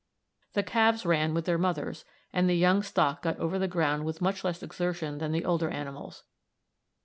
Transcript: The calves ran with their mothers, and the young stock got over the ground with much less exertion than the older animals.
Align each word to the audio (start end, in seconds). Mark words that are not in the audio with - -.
The 0.53 0.63
calves 0.63 1.05
ran 1.05 1.35
with 1.35 1.45
their 1.45 1.59
mothers, 1.59 2.05
and 2.33 2.49
the 2.49 2.55
young 2.57 2.81
stock 2.81 3.21
got 3.21 3.37
over 3.37 3.59
the 3.59 3.67
ground 3.67 4.03
with 4.03 4.19
much 4.19 4.43
less 4.43 4.63
exertion 4.63 5.19
than 5.19 5.31
the 5.31 5.45
older 5.45 5.69
animals. 5.69 6.23